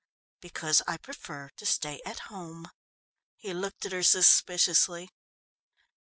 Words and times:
"Because 0.39 0.81
I 0.87 0.97
prefer 0.97 1.51
to 1.57 1.63
stay 1.67 2.01
at 2.07 2.21
home." 2.29 2.71
He 3.37 3.53
looked 3.53 3.85
at 3.85 3.91
her 3.91 4.01
suspiciously. 4.01 5.11